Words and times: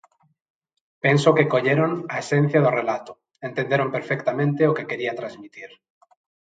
Penso 1.05 1.29
que 1.37 1.49
colleron 1.53 1.91
a 2.13 2.15
esencia 2.23 2.59
do 2.65 2.71
relato, 2.79 3.11
entenderon 3.47 3.89
perfectamente 3.97 4.61
o 4.69 4.75
que 4.77 4.87
quería 4.89 5.17
transmitir. 5.19 5.69